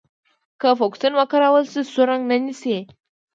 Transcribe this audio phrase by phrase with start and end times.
[0.61, 2.77] که فوکسین وکارول شي سور رنګ نیسي.